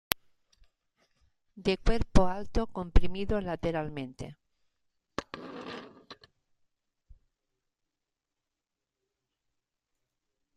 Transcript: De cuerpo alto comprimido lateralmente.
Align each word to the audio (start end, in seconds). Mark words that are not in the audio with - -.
De 1.55 1.77
cuerpo 1.77 2.25
alto 2.27 2.65
comprimido 2.65 3.39
lateralmente. 3.39 4.35